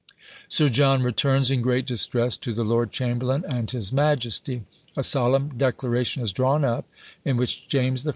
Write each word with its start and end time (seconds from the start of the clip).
Sir 0.49 0.67
John 0.67 1.03
returns 1.03 1.51
in 1.51 1.61
great 1.61 1.85
distress 1.85 2.35
to 2.37 2.55
the 2.55 2.63
lord 2.63 2.91
chamberlain 2.91 3.45
and 3.47 3.69
his 3.69 3.93
majesty. 3.93 4.63
A 4.97 5.03
solemn 5.03 5.55
declaration 5.59 6.23
is 6.23 6.33
drawn 6.33 6.65
up, 6.65 6.87
in 7.23 7.37
which 7.37 7.67
James 7.67 8.07
I. 8.07 8.09